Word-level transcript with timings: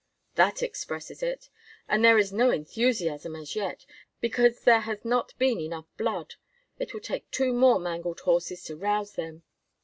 "That 0.33 0.63
expresses 0.63 1.21
it. 1.21 1.47
And 1.87 2.03
there 2.03 2.17
is 2.17 2.33
no 2.33 2.49
enthusiasm 2.49 3.35
as 3.35 3.55
yet, 3.55 3.85
because 4.19 4.61
there 4.61 4.79
has 4.79 5.05
not 5.05 5.37
been 5.37 5.59
enough 5.59 5.95
blood. 5.95 6.33
It 6.79 6.91
will 6.95 7.01
take 7.01 7.29
two 7.29 7.53
more 7.53 7.79
mangled 7.79 8.21
horses 8.21 8.63
to 8.63 8.75
rouse 8.75 9.13
them. 9.13 9.43